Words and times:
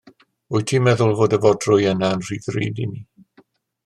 Wyt 0.53 0.67
ti'n 0.69 0.85
meddwl 0.85 1.13
fod 1.19 1.35
y 1.37 1.39
fodrwy 1.43 1.85
yna 1.91 2.09
yn 2.17 2.25
rhy 2.29 2.39
ddrud 2.47 2.81
i 2.87 2.89
ni? 2.95 3.03